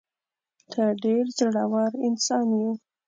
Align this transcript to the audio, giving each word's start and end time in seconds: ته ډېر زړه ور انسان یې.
ته 0.71 0.83
ډېر 1.03 1.25
زړه 1.37 1.63
ور 1.71 1.91
انسان 2.07 2.47
یې. 2.59 2.71